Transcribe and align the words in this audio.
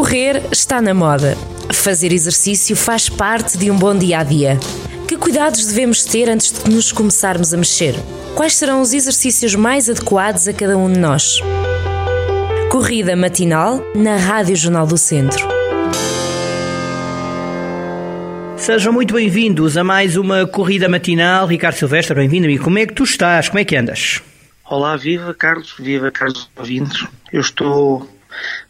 Correr 0.00 0.40
está 0.50 0.80
na 0.80 0.94
moda. 0.94 1.36
Fazer 1.74 2.10
exercício 2.10 2.74
faz 2.74 3.10
parte 3.10 3.58
de 3.58 3.70
um 3.70 3.76
bom 3.76 3.94
dia 3.94 4.20
a 4.20 4.24
dia. 4.24 4.58
Que 5.06 5.14
cuidados 5.14 5.66
devemos 5.66 6.06
ter 6.06 6.26
antes 6.26 6.50
de 6.50 6.70
nos 6.70 6.90
começarmos 6.90 7.52
a 7.52 7.56
mexer? 7.58 7.94
Quais 8.34 8.56
serão 8.56 8.80
os 8.80 8.94
exercícios 8.94 9.54
mais 9.54 9.90
adequados 9.90 10.48
a 10.48 10.54
cada 10.54 10.78
um 10.78 10.90
de 10.90 10.98
nós? 10.98 11.40
Corrida 12.70 13.14
matinal 13.14 13.84
na 13.94 14.16
Rádio 14.16 14.56
Jornal 14.56 14.86
do 14.86 14.96
Centro. 14.96 15.46
Sejam 18.56 18.94
muito 18.94 19.12
bem-vindos 19.12 19.76
a 19.76 19.84
mais 19.84 20.16
uma 20.16 20.46
corrida 20.46 20.88
matinal. 20.88 21.46
Ricardo 21.46 21.76
Silvestre, 21.76 22.16
bem-vindo, 22.16 22.46
amigo. 22.46 22.64
Como 22.64 22.78
é 22.78 22.86
que 22.86 22.94
tu 22.94 23.04
estás? 23.04 23.50
Como 23.50 23.58
é 23.58 23.66
que 23.66 23.76
andas? 23.76 24.22
Olá, 24.64 24.96
viva 24.96 25.34
Carlos, 25.34 25.74
viva 25.78 26.10
Carlos 26.10 26.48
ouvintes. 26.56 27.06
Eu 27.30 27.42
estou 27.42 28.08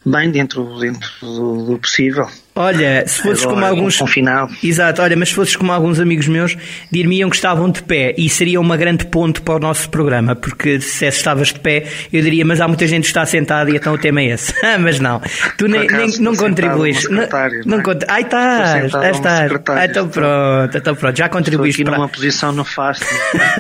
bem 0.05 0.31
dentro, 0.31 0.79
dentro 0.79 1.11
do, 1.21 1.65
do 1.67 1.79
possível. 1.79 2.29
Olha, 2.61 3.05
se 3.07 3.23
fosses 3.23 3.43
Agora, 3.45 3.55
como 3.61 3.67
alguns. 3.67 3.97
Confinado. 3.99 4.53
Exato, 4.63 5.03
olha, 5.03 5.17
mas 5.17 5.29
se 5.31 5.35
fosses 5.35 5.57
como 5.57 5.73
alguns 5.73 5.99
amigos 6.01 6.27
meus, 6.29 6.57
dir-me-iam 6.91 7.29
que 7.31 7.37
estavam 7.37 7.71
de 7.71 7.83
pé 7.83 8.15
e 8.17 8.29
seria 8.29 8.61
uma 8.61 8.77
grande 8.77 9.05
ponte 9.07 9.41
para 9.41 9.55
o 9.55 9.59
nosso 9.59 9.89
programa, 9.91 10.35
porque 10.37 10.81
se 10.81 11.07
estavas 11.07 11.49
de 11.49 11.61
pé, 11.61 11.85
eu 12.13 12.23
diria, 12.23 12.45
mas 12.45 12.61
há 12.61 12.69
muita 12.69 12.87
gente 12.87 13.03
que 13.03 13.09
está 13.09 13.25
sentada 13.27 13.71
e 13.71 13.77
então 13.77 13.95
o 13.95 13.99
tema 13.99 14.21
é 14.21 14.27
esse. 14.31 14.53
mas 14.81 15.01
não, 15.01 15.21
tu 15.57 15.67
nem, 15.69 15.83
acaso, 15.83 16.17
nem- 16.17 16.21
não 16.25 16.33
estou 16.33 16.49
numa 16.49 16.93
secretária, 16.95 17.59
não, 17.65 17.73
não 17.77 17.79
é? 17.81 17.83
cont- 17.83 18.05
Ai, 18.09 18.23
Estou 18.23 18.39
estás, 18.41 18.95
ah, 18.95 19.11
estás. 19.11 19.53
Ah, 19.69 19.85
então 19.87 20.07
estou. 20.07 20.09
pronto, 20.23 20.77
então 20.79 20.95
pronto, 20.95 21.17
já 21.17 21.25
Estou 21.27 21.39
contribuíste 21.39 21.83
aqui 21.83 21.91
para. 21.91 21.99
numa 21.99 22.09
posição 22.09 22.53
nefasta. 22.53 23.07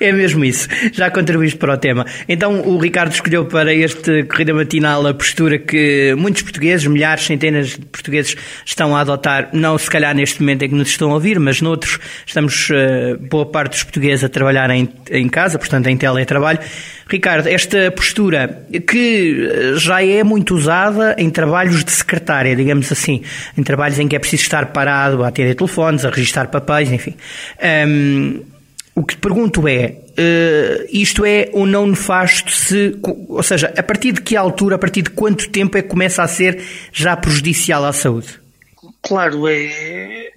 É 0.00 0.12
mesmo 0.12 0.44
isso, 0.44 0.68
já 0.92 1.10
contribuíste 1.10 1.58
para 1.58 1.74
o 1.74 1.76
tema. 1.76 2.04
Então 2.28 2.60
o 2.60 2.78
Ricardo 2.78 3.12
escolheu 3.12 3.44
para 3.46 3.72
este 3.72 4.24
Corrida 4.24 4.52
Matinal 4.54 5.06
a 5.06 5.14
postura 5.14 5.58
que 5.58 6.14
muitos 6.16 6.42
portugueses, 6.42 6.86
milhares, 6.86 7.24
centenas 7.24 7.68
de 7.70 7.78
portugueses 7.90 8.36
estão 8.64 8.96
a 8.96 9.00
adotar, 9.00 9.50
não 9.52 9.76
se 9.78 9.90
calhar 9.90 10.14
neste 10.14 10.40
momento 10.40 10.62
em 10.64 10.68
que 10.68 10.74
nos 10.74 10.88
estão 10.88 11.10
a 11.10 11.14
ouvir, 11.14 11.38
mas 11.38 11.60
noutros 11.60 11.98
estamos, 12.26 12.68
eh, 12.70 13.16
boa 13.20 13.46
parte 13.46 13.72
dos 13.72 13.82
portugueses 13.82 14.24
a 14.24 14.28
trabalhar 14.28 14.70
em, 14.70 14.88
em 15.10 15.28
casa, 15.28 15.58
portanto 15.58 15.86
em 15.86 15.96
teletrabalho. 15.96 16.58
Ricardo, 17.08 17.48
esta 17.48 17.90
postura 17.90 18.66
que 18.86 19.48
eh, 19.50 19.72
já 19.76 20.04
é 20.04 20.22
muito 20.22 20.54
usada 20.54 21.16
em 21.18 21.30
trabalhos 21.30 21.84
de 21.84 21.90
secretária, 21.90 22.54
digamos 22.54 22.90
assim, 22.92 23.22
em 23.56 23.62
trabalhos 23.62 23.98
em 23.98 24.06
que 24.06 24.16
é 24.16 24.18
preciso 24.18 24.42
estar 24.42 24.66
parado 24.66 25.24
a 25.24 25.28
atender 25.28 25.54
telefones, 25.54 26.04
a 26.04 26.10
registrar 26.10 26.48
papéis, 26.48 26.92
enfim. 26.92 27.14
Ahm, 27.60 28.40
o 28.98 29.04
que 29.04 29.14
te 29.14 29.20
pergunto 29.20 29.68
é, 29.68 29.96
eh, 30.16 30.86
isto 30.92 31.24
é 31.24 31.48
ou 31.52 31.66
não 31.66 31.86
nefasto 31.86 32.50
se, 32.50 32.98
ou 33.28 33.42
seja, 33.42 33.72
a 33.76 33.82
partir 33.82 34.12
de 34.12 34.20
que 34.20 34.36
altura, 34.36 34.74
a 34.76 34.78
partir 34.78 35.02
de 35.02 35.10
quanto 35.10 35.48
tempo 35.50 35.78
é 35.78 35.82
que 35.82 35.88
começa 35.88 36.22
a 36.22 36.28
ser 36.28 36.60
já 36.92 37.16
prejudicial 37.16 37.84
à 37.84 37.92
saúde? 37.92 38.40
Claro, 39.02 39.46
é 39.48 40.30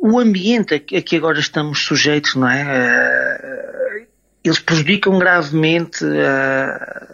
o 0.00 0.18
ambiente 0.18 0.74
a 0.74 1.02
que 1.02 1.16
agora 1.16 1.38
estamos 1.38 1.80
sujeitos, 1.84 2.34
não 2.34 2.48
é? 2.48 2.62
Eh, 2.62 4.04
Eles 4.44 4.60
prejudicam 4.60 5.18
gravemente 5.18 6.02
a, 6.04 7.06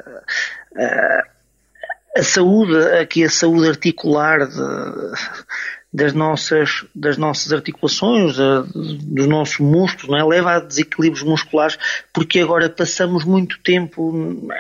a- 0.76 1.24
a 2.16 2.22
saúde, 2.22 2.76
aqui 3.00 3.24
a 3.24 3.30
saúde 3.30 3.68
articular 3.70 4.46
de- 4.46 5.12
das 5.96 6.12
nossas, 6.12 6.84
das 6.92 7.16
nossas 7.16 7.52
articulações, 7.52 8.36
da- 8.36 8.64
dos 8.74 9.26
nossos 9.28 9.58
músculos, 9.60 10.08
não 10.10 10.18
é? 10.18 10.24
Leva 10.36 10.56
a 10.56 10.58
desequilíbrios 10.58 11.22
musculares, 11.22 11.78
porque 12.12 12.40
agora 12.40 12.68
passamos 12.68 13.22
muito 13.24 13.60
tempo 13.62 14.12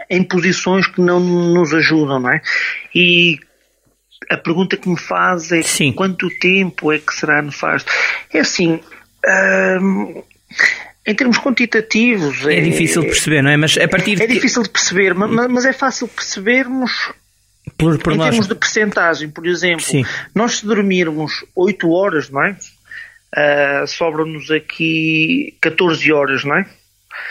em 0.08 0.22
posições 0.22 0.86
que 0.86 1.00
não 1.00 1.18
nos 1.18 1.74
ajudam, 1.74 2.20
não 2.20 2.30
é? 2.30 2.40
E 2.94 3.40
a 4.30 4.36
pergunta 4.36 4.76
que 4.76 4.88
me 4.88 4.96
faz 4.98 5.50
é 5.50 5.60
Sim. 5.62 5.92
quanto 5.92 6.28
tempo 6.38 6.92
é 6.92 7.00
que 7.00 7.12
será 7.12 7.42
nefasto? 7.42 7.90
É 8.32 8.38
assim, 8.38 8.78
hum, 9.82 10.22
em 11.04 11.14
termos 11.16 11.38
quantitativos... 11.38 12.46
É 12.46 12.60
difícil 12.60 13.02
de 13.02 13.08
perceber, 13.08 13.42
não 13.42 13.50
é? 13.50 13.56
Mas 13.56 13.76
a 13.76 13.88
partir 13.88 14.12
É 14.22 14.26
de 14.26 14.34
difícil 14.34 14.62
de 14.62 14.70
perceber, 14.70 15.14
ma- 15.14 15.26
ma- 15.26 15.48
mas 15.48 15.64
é 15.66 15.72
fácil 15.72 16.06
percebermos 16.06 16.92
por, 17.78 17.98
por 17.98 18.12
em 18.12 18.16
nós. 18.16 18.30
termos 18.30 18.48
de 18.48 18.54
percentagem. 18.54 19.28
Por 19.30 19.46
exemplo, 19.46 19.84
Sim. 19.84 20.04
nós 20.34 20.58
se 20.58 20.66
dormirmos 20.66 21.44
8 21.54 21.90
horas, 21.90 22.30
não 22.30 22.44
é? 22.44 22.56
Ah, 23.36 23.84
Sobram-nos 23.86 24.50
aqui 24.50 25.56
14 25.60 26.12
horas, 26.12 26.44
não 26.44 26.56
é? 26.56 26.66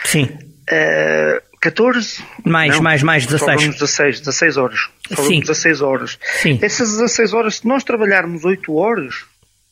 Sim, 0.06 0.30
Ah, 0.70 1.42
14? 1.62 2.22
Mais, 2.46 2.76
Não. 2.76 2.82
mais, 2.84 3.02
mais, 3.04 3.26
16. 3.26 3.52
Sobram-nos 3.52 3.76
16, 3.80 4.20
16 4.20 4.58
horas. 4.58 4.80
Sim. 5.08 5.16
Sobram-nos 5.16 5.40
16 5.48 5.82
horas. 5.82 6.20
Sim. 6.42 6.60
Essas 6.62 6.90
16 6.92 7.34
horas, 7.34 7.56
se 7.56 7.68
nós 7.68 7.84
trabalharmos 7.86 8.44
8 8.44 8.74
horas, 8.76 9.16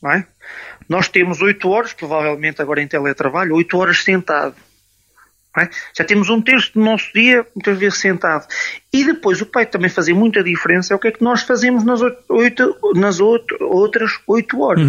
não 0.01 0.11
é? 0.11 0.25
Nós 0.87 1.07
temos 1.09 1.41
8 1.41 1.67
horas, 1.69 1.91
provavelmente 1.93 2.61
agora 2.61 2.81
em 2.81 2.87
teletrabalho, 2.87 3.55
8 3.55 3.77
horas 3.77 4.03
sentado. 4.03 4.55
É? 5.57 5.69
Já 5.97 6.03
temos 6.05 6.29
um 6.29 6.41
terço 6.41 6.71
do 6.73 6.79
nosso 6.81 7.11
dia, 7.13 7.45
muitas 7.55 7.77
vezes 7.77 7.99
sentado. 7.99 8.45
E 8.93 9.03
depois, 9.03 9.41
o 9.41 9.45
que 9.45 9.51
vai 9.53 9.65
também 9.65 9.89
fazer 9.89 10.13
muita 10.13 10.43
diferença 10.43 10.93
é 10.93 10.95
o 10.95 10.99
que 10.99 11.07
é 11.09 11.11
que 11.11 11.23
nós 11.23 11.41
fazemos 11.43 11.83
nas, 11.83 12.01
oito, 12.01 12.23
oito- 12.29 12.77
nas 12.95 13.19
outras 13.19 14.11
8 14.27 14.61
horas. 14.61 14.87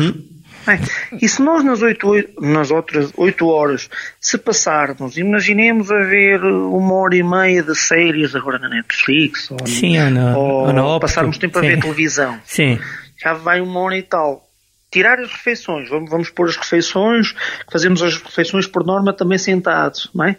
não 0.66 0.74
é? 0.74 0.78
E 1.20 1.28
se 1.28 1.42
nós 1.42 1.64
nas, 1.64 1.82
oito, 1.82 2.06
oito- 2.08 2.40
nas 2.40 2.70
outras 2.70 3.12
8 3.16 3.48
horas, 3.48 3.90
se 4.20 4.38
passarmos, 4.38 5.16
imaginemos 5.16 5.90
a 5.90 5.98
ver 5.98 6.44
uma 6.44 6.94
hora 6.94 7.16
e 7.16 7.22
meia 7.24 7.62
de 7.64 7.74
séries 7.74 8.34
agora 8.36 8.60
na 8.60 8.68
Netflix, 8.68 9.50
ou, 9.50 9.58
Sim, 9.66 9.98
ou 10.00 10.10
na- 10.10 10.36
ou 10.38 10.66
ou 10.68 10.72
na 10.72 11.00
passarmos 11.00 11.38
tempo 11.38 11.58
a 11.58 11.62
sim. 11.62 11.68
ver 11.68 11.80
televisão, 11.80 12.38
sim, 12.44 12.78
já 13.20 13.32
vai 13.34 13.60
uma 13.60 13.80
hora 13.80 13.96
e 13.98 14.02
tal. 14.02 14.48
Tirar 14.92 15.18
as 15.18 15.32
refeições, 15.32 15.88
vamos, 15.88 16.10
vamos 16.10 16.30
pôr 16.30 16.48
as 16.48 16.56
refeições, 16.56 17.34
fazemos 17.70 18.02
as 18.02 18.16
refeições 18.18 18.66
por 18.66 18.84
norma 18.84 19.12
também 19.12 19.38
sentados, 19.38 20.10
não 20.14 20.26
é? 20.26 20.36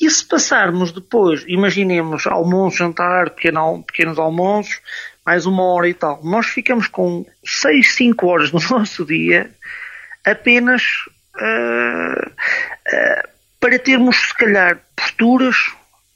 E 0.00 0.10
se 0.10 0.26
passarmos 0.26 0.92
depois, 0.92 1.44
imaginemos 1.48 2.26
almoço, 2.26 2.78
jantar, 2.78 3.30
pequeno, 3.30 3.82
pequenos 3.84 4.18
almoços, 4.18 4.80
mais 5.24 5.46
uma 5.46 5.62
hora 5.62 5.88
e 5.88 5.94
tal, 5.94 6.20
nós 6.24 6.46
ficamos 6.46 6.88
com 6.88 7.24
6, 7.44 7.94
5 7.94 8.26
horas 8.26 8.52
no 8.52 8.60
nosso 8.70 9.04
dia 9.04 9.50
apenas 10.24 10.82
ah, 11.36 12.30
ah, 12.92 13.28
para 13.60 13.78
termos, 13.78 14.16
se 14.16 14.34
calhar, 14.34 14.80
posturas 14.96 15.56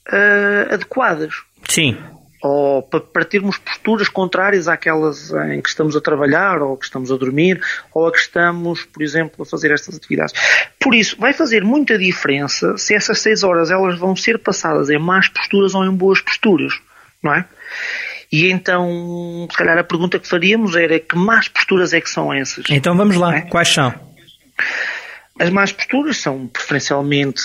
ah, 0.07 0.73
adequadas 0.73 1.33
sim. 1.69 1.97
Ou 2.45 2.83
pa- 2.83 2.99
para 2.99 3.23
termos 3.23 3.57
posturas 3.57 4.09
contrárias 4.09 4.67
àquelas 4.67 5.31
em 5.49 5.61
que 5.61 5.69
estamos 5.69 5.95
a 5.95 6.01
trabalhar, 6.01 6.61
ou 6.61 6.75
que 6.75 6.83
estamos 6.85 7.09
a 7.09 7.15
dormir, 7.15 7.61
ou 7.93 8.05
a 8.05 8.11
que 8.11 8.17
estamos, 8.19 8.83
por 8.83 9.01
exemplo, 9.01 9.43
a 9.43 9.45
fazer 9.45 9.71
estas 9.71 9.95
atividades. 9.95 10.33
Por 10.77 10.93
isso, 10.93 11.15
vai 11.17 11.31
fazer 11.31 11.63
muita 11.63 11.97
diferença 11.97 12.77
se 12.77 12.93
essas 12.93 13.19
seis 13.19 13.43
horas 13.43 13.71
elas 13.71 13.97
vão 13.97 14.13
ser 14.15 14.37
passadas 14.39 14.89
em 14.89 14.99
más 14.99 15.29
posturas 15.29 15.73
ou 15.73 15.85
em 15.85 15.91
boas 15.95 16.19
posturas, 16.19 16.73
não 17.23 17.33
é? 17.33 17.45
E 18.29 18.49
então, 18.51 19.47
se 19.49 19.55
calhar 19.57 19.77
a 19.77 19.83
pergunta 19.83 20.19
que 20.19 20.27
faríamos 20.27 20.75
era 20.75 20.99
que 20.99 21.15
más 21.15 21.47
posturas 21.47 21.93
é 21.93 22.01
que 22.01 22.09
são 22.09 22.33
essas? 22.33 22.65
Então 22.69 22.97
vamos 22.97 23.15
lá, 23.15 23.37
É. 23.37 23.41
quais 23.41 23.69
são? 23.69 23.93
As 25.39 25.49
más 25.49 25.71
posturas 25.71 26.17
são 26.17 26.45
preferencialmente. 26.47 27.41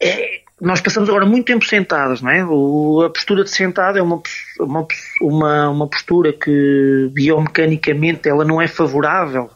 é, 0.00 0.37
nós 0.60 0.80
passamos 0.80 1.08
agora 1.08 1.24
muito 1.24 1.46
tempo 1.46 1.64
sentados, 1.64 2.20
não 2.20 2.30
é? 2.30 2.44
O- 2.44 3.02
a 3.06 3.10
postura 3.10 3.44
de 3.44 3.50
sentado 3.50 3.98
é 3.98 4.02
uma, 4.02 4.20
uma, 4.58 4.86
uma, 5.20 5.70
uma 5.70 5.86
postura 5.88 6.32
que 6.32 7.08
biomecanicamente 7.12 8.28
ela 8.28 8.44
não 8.44 8.60
é 8.60 8.66
favorável, 8.66 9.50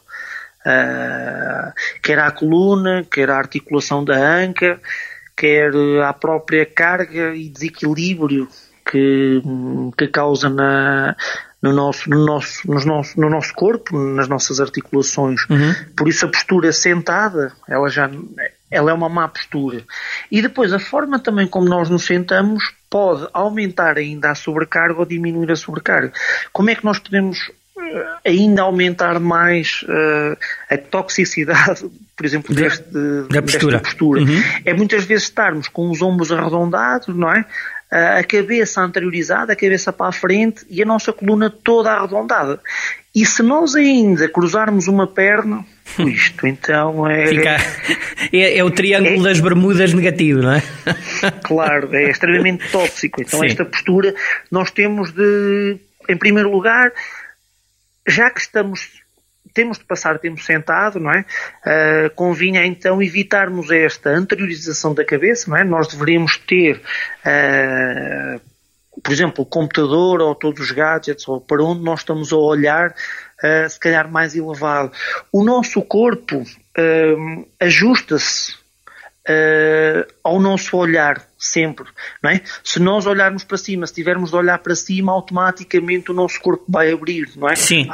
ah, 0.65 1.73
quer 2.01 2.19
à 2.19 2.31
coluna, 2.31 3.05
quer 3.11 3.29
à 3.29 3.37
articulação 3.37 4.03
da 4.03 4.15
anca, 4.15 4.79
quer 5.35 5.71
à 6.05 6.13
própria 6.13 6.65
carga 6.65 7.35
e 7.35 7.49
desequilíbrio 7.49 8.47
que, 8.89 9.41
que 9.97 10.07
causa 10.07 10.49
na, 10.49 11.15
no, 11.63 11.71
nosso, 11.71 12.09
no, 12.09 12.25
nosso, 12.25 12.69
nos 12.69 12.83
nosso, 12.83 13.19
no 13.19 13.29
nosso 13.29 13.53
corpo, 13.53 13.97
nas 13.97 14.27
nossas 14.27 14.59
articulações. 14.59 15.41
Por 15.95 16.09
isso 16.09 16.25
a 16.25 16.29
postura 16.29 16.73
sentada, 16.73 17.53
ela 17.67 17.89
já 17.89 18.09
ela 18.69 18.89
é 18.89 18.93
uma 18.93 19.07
má 19.07 19.27
postura. 19.27 19.83
E 20.31 20.41
depois 20.41 20.73
a 20.73 20.79
forma 20.79 21.19
também 21.19 21.47
como 21.47 21.69
nós 21.69 21.89
nos 21.89 22.05
sentamos 22.05 22.73
pode 22.89 23.27
aumentar 23.31 23.97
ainda 23.97 24.31
a 24.31 24.35
sobrecarga 24.35 24.99
ou 24.99 25.05
diminuir 25.05 25.51
a 25.51 25.55
sobrecarga. 25.55 26.11
Como 26.51 26.71
é 26.71 26.75
que 26.75 26.83
nós 26.83 26.97
podemos 26.97 27.51
eh, 27.77 28.05
ainda 28.25 28.63
aumentar 28.63 29.19
mais 29.19 29.85
eh, 29.87 30.37
a 30.71 30.77
toxicidade, 30.77 31.85
por 32.17 32.25
exemplo, 32.25 32.53
deste, 32.55 32.83
da 33.29 33.41
postura. 33.43 33.73
desta 33.73 33.79
postura? 33.79 34.21
Uhum. 34.21 34.43
É 34.65 34.73
muitas 34.73 35.05
vezes 35.05 35.25
estarmos 35.25 35.67
com 35.67 35.91
os 35.91 36.01
ombros 36.01 36.31
arredondados, 36.31 37.15
não 37.15 37.31
é? 37.31 37.45
A 38.19 38.23
cabeça 38.23 38.81
anteriorizada, 38.81 39.53
a 39.53 39.55
cabeça 39.55 39.93
para 39.93 40.07
a 40.07 40.11
frente 40.11 40.65
e 40.69 40.81
a 40.81 40.85
nossa 40.85 41.13
coluna 41.13 41.49
toda 41.49 41.91
arredondada. 41.91 42.59
E 43.15 43.25
se 43.25 43.43
nós 43.43 43.75
ainda 43.75 44.27
cruzarmos 44.27 44.87
uma 44.87 45.05
perna, 45.05 45.63
isto 45.99 46.47
então 46.47 47.07
é. 47.07 47.27
Fica, 47.27 47.57
é, 48.33 48.57
é 48.57 48.63
o 48.63 48.71
triângulo 48.71 49.19
É. 49.21 49.29
das 49.29 49.39
bermudas 49.39 49.93
negativo, 49.93 50.41
não 50.41 50.53
é? 50.53 50.63
Claro, 51.43 51.95
é 51.95 52.09
extremamente 52.09 52.67
tóxico. 52.71 53.21
Então, 53.21 53.39
Sim. 53.41 53.45
esta 53.45 53.63
postura 53.63 54.15
nós 54.49 54.71
temos 54.71 55.11
de 55.11 55.77
em 56.09 56.17
primeiro 56.17 56.51
lugar, 56.51 56.91
já 58.07 58.29
que 58.29 58.39
estamos 58.41 59.02
temos 59.53 59.77
de 59.77 59.85
passar 59.85 60.19
tempo 60.19 60.41
sentado, 60.41 60.99
não 60.99 61.11
é? 61.11 61.25
Uh, 61.65 62.09
convinha 62.15 62.65
então 62.65 63.01
evitarmos 63.01 63.69
esta 63.71 64.09
anteriorização 64.09 64.93
da 64.93 65.05
cabeça, 65.05 65.49
não 65.49 65.57
é? 65.57 65.63
Nós 65.63 65.87
deveríamos 65.87 66.37
ter, 66.37 66.81
uh, 67.25 68.41
por 69.01 69.11
exemplo, 69.11 69.43
o 69.43 69.45
computador 69.45 70.21
ou 70.21 70.35
todos 70.35 70.61
os 70.61 70.71
gadgets 70.71 71.27
ou 71.27 71.39
para 71.39 71.63
onde 71.63 71.83
nós 71.83 71.99
estamos 71.99 72.33
a 72.33 72.37
olhar, 72.37 72.89
uh, 72.89 73.69
se 73.69 73.79
calhar 73.79 74.09
mais 74.09 74.35
elevado. 74.35 74.91
O 75.31 75.43
nosso 75.43 75.81
corpo 75.81 76.43
ajusta-se 77.59 78.63
uh, 79.29 80.12
ao 80.23 80.39
nosso 80.39 80.77
olhar, 80.77 81.21
sempre, 81.37 81.85
não 82.21 82.29
é? 82.29 82.41
Se 82.63 82.79
nós 82.79 83.05
olharmos 83.05 83.43
para 83.43 83.57
cima, 83.57 83.85
se 83.85 83.93
tivermos 83.93 84.29
de 84.29 84.35
olhar 84.37 84.57
para 84.59 84.73
cima, 84.73 85.11
automaticamente 85.11 86.11
o 86.11 86.13
nosso 86.13 86.39
corpo 86.39 86.63
vai 86.69 86.91
abrir, 86.91 87.29
não 87.35 87.49
é? 87.49 87.55
Sim. 87.55 87.87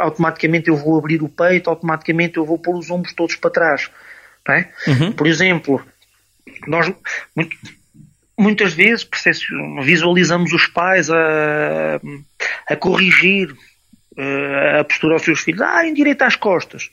Automaticamente 0.00 0.68
eu 0.68 0.76
vou 0.76 0.98
abrir 0.98 1.22
o 1.22 1.28
peito, 1.28 1.70
automaticamente 1.70 2.38
eu 2.38 2.44
vou 2.44 2.58
pôr 2.58 2.76
os 2.76 2.90
ombros 2.90 3.14
todos 3.14 3.36
para 3.36 3.50
trás, 3.50 3.88
não 4.46 4.54
é? 4.54 4.72
Uhum. 4.88 5.12
Por 5.12 5.28
exemplo, 5.28 5.80
nós 6.66 6.92
muito, 7.36 7.56
muitas 8.36 8.72
vezes 8.72 9.08
visualizamos 9.84 10.52
os 10.52 10.66
pais 10.66 11.08
a, 11.08 12.00
a 12.68 12.74
corrigir 12.74 13.54
eh, 14.16 14.78
a 14.80 14.84
postura 14.84 15.14
aos 15.14 15.22
seus 15.22 15.40
filhos, 15.40 15.60
ah, 15.60 15.86
endireita 15.86 16.26
as 16.26 16.34
costas 16.34 16.90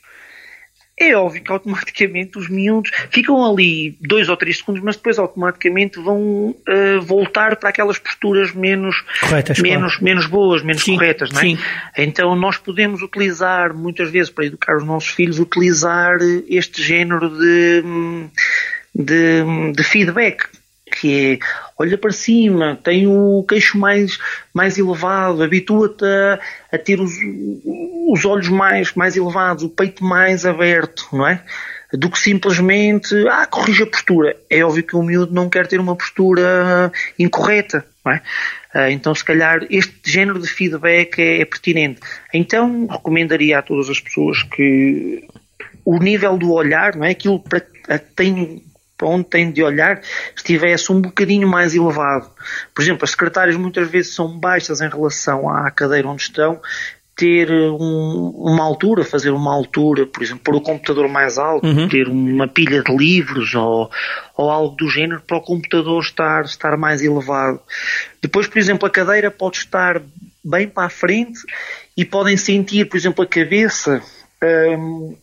é 1.02 1.16
óbvio 1.16 1.42
que 1.42 1.52
automaticamente 1.52 2.38
os 2.38 2.48
miúdos 2.48 2.90
ficam 3.10 3.44
ali 3.44 3.96
dois 4.00 4.28
ou 4.28 4.36
três 4.36 4.58
segundos, 4.58 4.82
mas 4.82 4.96
depois 4.96 5.18
automaticamente 5.18 6.00
vão 6.00 6.50
uh, 6.50 7.00
voltar 7.02 7.56
para 7.56 7.68
aquelas 7.68 7.98
posturas 7.98 8.52
menos, 8.52 9.02
corretas, 9.20 9.58
menos, 9.58 9.92
claro. 9.92 10.04
menos 10.04 10.26
boas, 10.26 10.62
menos 10.62 10.82
sim, 10.82 10.94
corretas, 10.94 11.30
não 11.30 11.40
é? 11.40 11.42
Sim. 11.42 11.58
Então 11.96 12.34
nós 12.36 12.56
podemos 12.56 13.02
utilizar, 13.02 13.74
muitas 13.74 14.10
vezes, 14.10 14.30
para 14.30 14.46
educar 14.46 14.76
os 14.76 14.84
nossos 14.84 15.10
filhos, 15.10 15.38
utilizar 15.38 16.16
este 16.48 16.82
género 16.82 17.28
de, 17.28 17.82
de, 18.94 19.72
de 19.72 19.84
feedback 19.84 20.46
que 20.92 21.32
é 21.32 21.38
olha 21.78 21.98
para 21.98 22.12
cima, 22.12 22.78
tem 22.82 23.06
o 23.06 23.44
queixo 23.48 23.78
mais, 23.78 24.18
mais 24.52 24.78
elevado, 24.78 25.42
habitua-te 25.42 26.04
a, 26.04 26.38
a, 26.72 26.78
ter 26.78 27.00
os, 27.00 27.12
os 28.08 28.24
olhos 28.24 28.48
mais, 28.48 28.92
mais 28.94 29.16
elevados, 29.16 29.64
o 29.64 29.68
peito 29.68 30.04
mais 30.04 30.46
aberto, 30.46 31.08
não 31.12 31.26
é? 31.26 31.42
Do 31.92 32.08
que 32.08 32.18
simplesmente, 32.18 33.14
ah, 33.28 33.46
corrija 33.46 33.84
a 33.84 33.86
postura. 33.86 34.36
É 34.48 34.64
óbvio 34.64 34.82
que 34.82 34.96
o 34.96 35.02
miúdo 35.02 35.34
não 35.34 35.50
quer 35.50 35.66
ter 35.66 35.78
uma 35.78 35.94
postura 35.94 36.90
incorreta, 37.18 37.84
não 38.04 38.12
é? 38.12 38.22
Ah, 38.72 38.90
então, 38.90 39.14
se 39.14 39.24
calhar, 39.24 39.66
este 39.68 39.94
género 40.04 40.40
de 40.40 40.48
feedback 40.48 41.18
é, 41.18 41.40
é 41.42 41.44
pertinente. 41.44 42.00
Então, 42.32 42.86
recomendaria 42.86 43.58
a 43.58 43.62
todas 43.62 43.90
as 43.90 44.00
pessoas 44.00 44.42
que 44.42 45.26
o 45.84 45.98
nível 45.98 46.38
do 46.38 46.52
olhar, 46.52 46.96
não 46.96 47.04
é? 47.04 47.10
Aquilo 47.10 47.40
para, 47.40 47.60
tem 48.16 48.62
para 49.02 49.08
onde 49.08 49.24
tem 49.24 49.50
de 49.50 49.64
olhar 49.64 50.00
estivesse 50.36 50.92
um 50.92 51.00
bocadinho 51.00 51.48
mais 51.48 51.74
elevado. 51.74 52.30
Por 52.72 52.82
exemplo, 52.82 53.04
as 53.04 53.10
secretárias 53.10 53.56
muitas 53.56 53.90
vezes 53.90 54.14
são 54.14 54.38
baixas 54.38 54.80
em 54.80 54.88
relação 54.88 55.48
à 55.48 55.68
cadeira 55.72 56.06
onde 56.06 56.22
estão, 56.22 56.60
ter 57.16 57.50
um, 57.50 58.32
uma 58.36 58.62
altura, 58.62 59.04
fazer 59.04 59.30
uma 59.30 59.52
altura, 59.52 60.06
por 60.06 60.22
exemplo, 60.22 60.44
pôr 60.44 60.54
o 60.54 60.60
computador 60.60 61.08
mais 61.08 61.36
alto, 61.36 61.66
uhum. 61.66 61.88
ter 61.88 62.06
uma 62.06 62.46
pilha 62.46 62.80
de 62.80 62.96
livros 62.96 63.52
ou, 63.56 63.90
ou 64.36 64.48
algo 64.48 64.76
do 64.76 64.88
género 64.88 65.20
para 65.26 65.36
o 65.36 65.42
computador 65.42 66.00
estar, 66.00 66.44
estar 66.44 66.76
mais 66.76 67.02
elevado. 67.02 67.60
Depois, 68.20 68.46
por 68.46 68.58
exemplo, 68.58 68.86
a 68.86 68.90
cadeira 68.90 69.32
pode 69.32 69.56
estar 69.56 70.00
bem 70.44 70.68
para 70.68 70.86
a 70.86 70.90
frente 70.90 71.40
e 71.96 72.04
podem 72.04 72.36
sentir, 72.36 72.88
por 72.88 72.96
exemplo, 72.96 73.24
a 73.24 73.26
cabeça 73.26 74.00
um, 74.78 75.16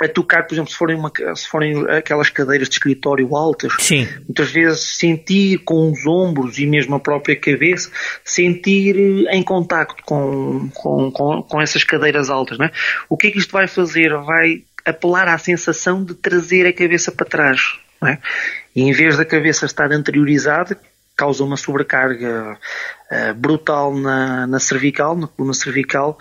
a 0.00 0.08
tocar, 0.08 0.44
por 0.44 0.54
exemplo, 0.54 0.70
se 0.70 0.76
forem, 0.76 0.96
uma, 0.96 1.12
se 1.34 1.48
forem 1.48 1.90
aquelas 1.90 2.30
cadeiras 2.30 2.68
de 2.68 2.74
escritório 2.74 3.34
altas, 3.36 3.72
Sim. 3.80 4.06
muitas 4.26 4.50
vezes 4.50 4.80
sentir 4.96 5.58
com 5.58 5.90
os 5.90 6.06
ombros 6.06 6.58
e 6.58 6.66
mesmo 6.66 6.94
a 6.94 7.00
própria 7.00 7.34
cabeça, 7.34 7.90
sentir 8.24 8.96
em 9.28 9.42
contacto 9.42 10.02
com, 10.04 10.70
com, 10.72 11.10
com, 11.10 11.42
com 11.42 11.60
essas 11.60 11.82
cadeiras 11.82 12.30
altas. 12.30 12.58
Né? 12.58 12.70
O 13.08 13.16
que 13.16 13.26
é 13.26 13.30
que 13.30 13.38
isto 13.38 13.50
vai 13.50 13.66
fazer? 13.66 14.16
Vai 14.18 14.62
apelar 14.84 15.26
à 15.28 15.36
sensação 15.36 16.04
de 16.04 16.14
trazer 16.14 16.66
a 16.66 16.72
cabeça 16.72 17.10
para 17.10 17.26
trás. 17.26 17.60
Né? 18.00 18.18
E 18.76 18.82
em 18.82 18.92
vez 18.92 19.16
da 19.16 19.24
cabeça 19.24 19.66
estar 19.66 19.90
anteriorizada, 19.90 20.78
causa 21.16 21.42
uma 21.42 21.56
sobrecarga 21.56 22.56
uh, 23.10 23.34
brutal 23.34 23.92
na, 23.96 24.46
na 24.46 24.60
cervical, 24.60 25.16
na 25.16 25.26
coluna 25.26 25.52
cervical, 25.52 26.16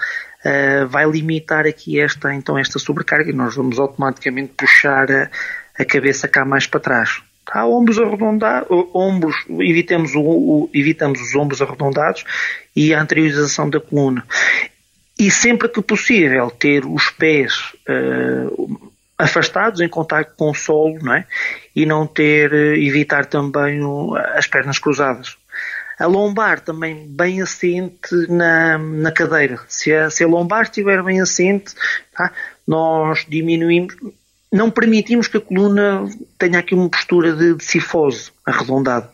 uh, 0.47 0.87
vai 0.87 1.05
limitar 1.09 1.65
aqui 1.65 1.99
esta, 1.99 2.33
então, 2.33 2.57
esta 2.57 2.79
sobrecarga 2.79 3.29
e 3.29 3.33
nós 3.33 3.55
vamos 3.55 3.79
automaticamente 3.79 4.53
puxar 4.55 5.11
a, 5.11 5.29
a 5.77 5.85
cabeça 5.85 6.27
cá 6.27 6.45
mais 6.45 6.65
para 6.65 6.79
trás. 6.79 7.21
Tá, 7.45 7.65
ombros 7.65 7.97
arredondados, 7.97 8.67
ombros, 8.93 9.35
evitamos, 9.61 10.13
o, 10.15 10.21
o, 10.21 10.69
evitamos 10.73 11.21
os 11.21 11.33
ombros 11.33 11.61
arredondados 11.61 12.25
e 12.75 12.93
a 12.93 13.01
anteriorização 13.01 13.69
da 13.69 13.79
coluna. 13.79 14.23
E 15.17 15.31
sempre 15.31 15.69
que 15.69 15.81
possível 15.81 16.51
ter 16.51 16.85
os 16.85 17.09
pés 17.09 17.73
uh, 17.89 18.91
afastados 19.17 19.79
em 19.79 19.87
contato 19.87 20.35
com 20.35 20.51
o 20.51 20.53
solo, 20.53 20.99
não 21.01 21.13
é? 21.13 21.25
E 21.75 21.85
não 21.85 22.05
ter, 22.05 22.53
evitar 22.53 23.25
também 23.25 23.81
o, 23.81 24.15
as 24.15 24.45
pernas 24.45 24.77
cruzadas. 24.77 25.37
A 25.99 26.05
lombar 26.05 26.59
também 26.59 27.07
bem 27.07 27.41
assente 27.41 28.15
na, 28.29 28.77
na 28.77 29.11
cadeira. 29.11 29.59
Se 29.67 29.93
a, 29.93 30.09
se 30.09 30.23
a 30.23 30.27
lombar 30.27 30.63
estiver 30.63 31.01
bem 31.03 31.21
assente, 31.21 31.73
tá? 32.15 32.31
nós 32.67 33.25
diminuímos, 33.27 33.95
não 34.51 34.71
permitimos 34.71 35.27
que 35.27 35.37
a 35.37 35.41
coluna 35.41 36.07
tenha 36.37 36.59
aqui 36.59 36.73
uma 36.73 36.89
postura 36.89 37.33
de, 37.33 37.55
de 37.55 37.81
arredondada. 38.45 39.09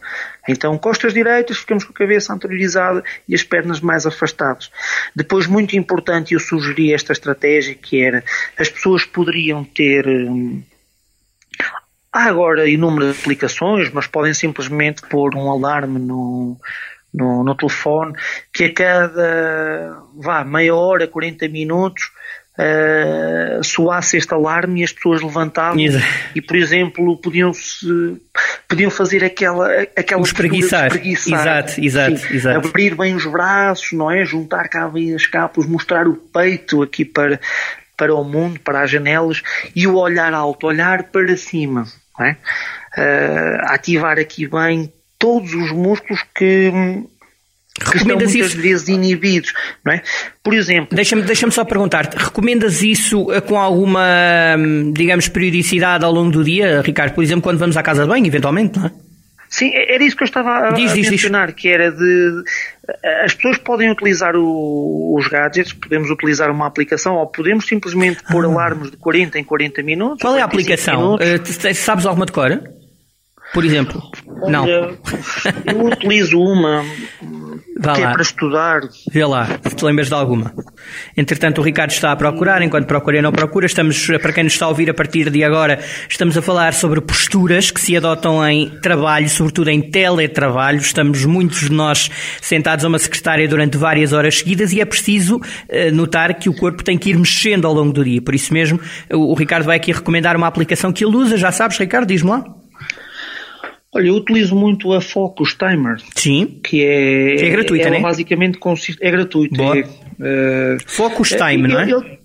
Então, 0.47 0.77
costas 0.77 1.13
direitas, 1.13 1.57
ficamos 1.57 1.83
com 1.85 1.91
a 1.91 1.95
cabeça 1.95 2.33
anteriorizada 2.33 3.03
e 3.27 3.33
as 3.33 3.43
pernas 3.43 3.79
mais 3.79 4.05
afastadas. 4.05 4.69
Depois, 5.15 5.47
muito 5.47 5.75
importante, 5.75 6.33
eu 6.33 6.39
sugeri 6.39 6.93
esta 6.93 7.13
estratégia 7.13 7.73
que 7.73 8.01
era, 8.01 8.23
as 8.57 8.69
pessoas 8.69 9.05
poderiam 9.05 9.63
ter 9.63 10.05
hum, 10.07 10.61
Há 12.13 12.25
agora 12.25 12.69
inúmeras 12.69 13.19
aplicações, 13.19 13.89
mas 13.91 14.05
podem 14.05 14.35
simplesmente 14.35 15.01
pôr 15.01 15.35
um 15.35 15.49
alarme 15.49 15.97
no, 15.97 16.55
no, 17.11 17.43
no 17.43 17.55
telefone 17.55 18.13
que 18.53 18.65
a 18.65 18.73
cada 18.73 19.97
vá, 20.15 20.43
meia 20.43 20.75
hora, 20.75 21.07
40 21.07 21.47
minutos 21.47 22.11
uh, 22.59 23.63
soasse 23.63 24.17
este 24.17 24.31
alarme 24.31 24.81
e 24.81 24.83
as 24.83 24.91
pessoas 24.91 25.23
levantavam 25.23 25.79
e, 26.35 26.41
por 26.41 26.55
exemplo, 26.55 27.17
podiam, 27.17 27.51
-se, 27.51 28.21
podiam 28.67 28.91
fazer 28.91 29.23
aquela, 29.23 29.67
aquela 29.97 30.21
espreguiçar. 30.21 30.87
espreguiçar. 30.87 31.39
Exato, 31.39 31.81
exato, 31.81 32.17
Sim, 32.17 32.35
exato. 32.35 32.67
Abrir 32.67 32.95
bem 32.95 33.15
os 33.15 33.25
braços, 33.25 33.91
não 33.91 34.11
é? 34.11 34.23
Juntar 34.23 34.67
cá 34.69 34.87
bem 34.87 35.15
as 35.15 35.25
capas, 35.25 35.65
mostrar 35.65 36.07
o 36.07 36.13
peito 36.13 36.83
aqui 36.83 37.03
para, 37.03 37.39
para 37.97 38.13
o 38.13 38.23
mundo, 38.23 38.59
para 38.59 38.81
as 38.83 38.91
janelas 38.91 39.41
e 39.75 39.87
o 39.87 39.95
olhar 39.95 40.31
alto, 40.31 40.67
olhar 40.67 41.05
para 41.05 41.35
cima 41.35 41.87
é? 42.21 42.37
uh, 42.97 43.73
ativar 43.73 44.19
aqui 44.19 44.47
bem 44.47 44.91
todos 45.17 45.53
os 45.53 45.71
músculos 45.71 46.21
que, 46.35 46.71
que 47.73 47.97
estão 47.97 48.15
muitas 48.17 48.35
isso? 48.35 48.57
vezes 48.57 48.87
inibidos, 48.87 49.53
não 49.83 49.93
é? 49.93 50.03
Por 50.43 50.53
exemplo... 50.53 50.95
Deixa-me 50.95 51.21
deixa 51.23 51.49
só 51.49 51.63
perguntar-te, 51.63 52.15
recomendas 52.17 52.83
isso 52.83 53.31
eh, 53.31 53.41
com 53.41 53.57
alguma, 53.57 54.55
hum, 54.57 54.91
digamos, 54.91 55.27
periodicidade 55.27 56.03
ao 56.03 56.11
longo 56.11 56.31
do 56.31 56.43
dia, 56.43 56.81
Ricardo? 56.81 57.13
Por 57.13 57.23
exemplo, 57.23 57.41
quando 57.41 57.57
vamos 57.57 57.77
à 57.77 57.81
casa 57.81 58.03
de 58.03 58.09
banho, 58.09 58.27
eventualmente, 58.27 58.77
não 58.77 58.87
é? 58.87 58.91
Sim, 59.49 59.71
era 59.73 60.03
isso 60.03 60.15
que 60.15 60.23
eu 60.23 60.25
estava 60.27 60.69
a, 60.69 60.71
diz, 60.71 60.91
a 60.91 60.95
mencionar, 60.95 61.47
diz. 61.47 61.55
que 61.55 61.67
era 61.69 61.91
de 61.91 62.43
as 63.23 63.33
pessoas 63.33 63.57
podem 63.57 63.89
utilizar 63.89 64.35
o, 64.35 65.15
os 65.17 65.27
gadgets, 65.27 65.71
podemos 65.71 66.09
utilizar 66.09 66.51
uma 66.51 66.67
aplicação 66.67 67.15
ou 67.15 67.27
podemos 67.27 67.65
simplesmente 67.65 68.21
pôr 68.23 68.43
ah. 68.43 68.47
alarmes 68.49 68.91
de 68.91 68.97
40 68.97 69.39
em 69.39 69.43
40 69.43 69.81
minutos. 69.83 70.21
Qual 70.21 70.35
é 70.35 70.41
a 70.41 70.45
aplicação? 70.45 71.15
Uh, 71.15 71.73
sabes 71.73 72.05
alguma 72.05 72.25
de 72.25 72.33
cor? 72.33 72.61
Por 73.53 73.63
exemplo? 73.63 74.01
Olha, 74.41 74.51
não. 74.51 74.67
Eu 74.67 75.85
utilizo 75.85 76.39
uma 76.39 76.83
Vá 77.83 77.97
é 77.97 78.05
lá. 78.05 78.11
para 78.13 78.21
estudar. 78.21 78.81
Vê 79.11 79.25
lá, 79.25 79.59
se 79.61 79.75
te 79.75 79.83
lembras 79.83 80.07
de 80.07 80.13
alguma. 80.13 80.53
Entretanto, 81.17 81.59
o 81.59 81.63
Ricardo 81.63 81.91
está 81.91 82.13
a 82.13 82.15
procurar, 82.15 82.61
enquanto 82.61 82.87
procura 82.87 83.17
e 83.17 83.21
não 83.21 83.31
procura. 83.31 83.65
Estamos, 83.65 84.07
para 84.21 84.31
quem 84.31 84.45
nos 84.45 84.53
está 84.53 84.65
a 84.65 84.69
ouvir 84.69 84.89
a 84.89 84.93
partir 84.93 85.29
de 85.29 85.43
agora, 85.43 85.79
estamos 86.09 86.37
a 86.37 86.41
falar 86.41 86.73
sobre 86.73 87.01
posturas 87.01 87.71
que 87.71 87.81
se 87.81 87.97
adotam 87.97 88.45
em 88.47 88.69
trabalho, 88.79 89.27
sobretudo 89.27 89.69
em 89.69 89.81
teletrabalho. 89.81 90.79
Estamos 90.79 91.25
muitos 91.25 91.61
de 91.61 91.71
nós 91.71 92.09
sentados 92.41 92.85
a 92.85 92.87
uma 92.87 92.99
secretária 92.99 93.47
durante 93.47 93.77
várias 93.77 94.13
horas 94.13 94.39
seguidas 94.39 94.71
e 94.71 94.79
é 94.79 94.85
preciso 94.85 95.37
uh, 95.37 95.41
notar 95.93 96.33
que 96.35 96.47
o 96.47 96.55
corpo 96.55 96.83
tem 96.83 96.97
que 96.97 97.09
ir 97.09 97.17
mexendo 97.17 97.67
ao 97.67 97.73
longo 97.73 97.91
do 97.91 98.03
dia. 98.03 98.21
Por 98.21 98.33
isso 98.33 98.53
mesmo, 98.53 98.79
o, 99.11 99.31
o 99.31 99.33
Ricardo 99.33 99.65
vai 99.65 99.75
aqui 99.75 99.91
recomendar 99.91 100.37
uma 100.37 100.47
aplicação 100.47 100.93
que 100.93 101.03
ele 101.03 101.17
usa. 101.17 101.37
Já 101.37 101.51
sabes, 101.51 101.77
Ricardo, 101.77 102.07
diz-me 102.07 102.29
lá. 102.29 102.62
Olha, 103.93 104.07
eu 104.07 104.15
utilizo 104.15 104.55
muito 104.55 104.91
a 104.91 105.01
Focus 105.01 105.53
Timer. 105.53 105.97
Sim. 106.15 106.59
Que 106.63 106.83
é, 106.83 107.35
que 107.37 107.45
é 107.45 107.49
gratuita, 107.49 107.87
ela 107.87 107.97
né? 107.97 108.01
basicamente 108.01 108.57
consiste. 108.57 108.97
É 109.03 109.11
gratuito. 109.11 109.55
Boa. 109.55 109.77
É, 109.77 109.81
uh, 109.81 110.77
Focus 110.85 111.29
Time, 111.29 111.67
não 111.67 111.79
é? 111.79 111.83
Ele, 111.83 112.19